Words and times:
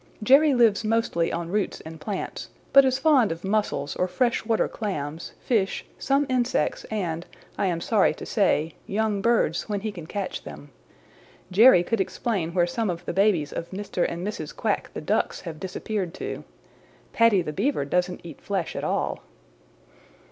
"Jerry 0.23 0.55
lives 0.55 0.83
mostly 0.83 1.31
on 1.31 1.49
roots 1.51 1.79
and 1.81 2.01
plants, 2.01 2.49
but 2.73 2.85
is 2.85 2.97
fond 2.97 3.31
of 3.31 3.43
mussels 3.43 3.95
or 3.95 4.07
fresh 4.07 4.43
water 4.43 4.67
clams, 4.67 5.33
fish, 5.41 5.85
some 5.99 6.25
insects 6.27 6.85
and, 6.85 7.27
I 7.55 7.67
am 7.67 7.81
sorry 7.81 8.15
to 8.15 8.25
say, 8.25 8.73
young 8.87 9.21
birds 9.21 9.69
when 9.69 9.81
he 9.81 9.91
can 9.91 10.07
catch 10.07 10.43
them. 10.43 10.71
Jerry 11.51 11.83
could 11.83 12.01
explain 12.01 12.51
where 12.55 12.65
some 12.65 12.89
of 12.89 13.05
the 13.05 13.13
babies 13.13 13.53
of 13.53 13.69
Mr. 13.69 14.03
And 14.09 14.25
Mrs. 14.25 14.55
Quack 14.55 14.89
the 14.95 15.01
Ducks 15.01 15.41
have 15.41 15.59
disappeared 15.59 16.15
to. 16.15 16.45
Paddy 17.13 17.43
the 17.43 17.53
Beaver 17.53 17.85
doesn't 17.85 18.21
eat 18.23 18.41
flesh 18.41 18.75
at 18.75 18.83
all. 18.83 19.19